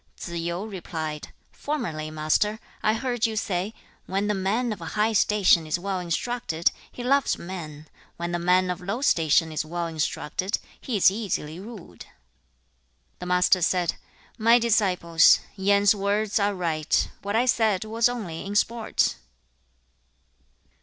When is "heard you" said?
2.95-3.35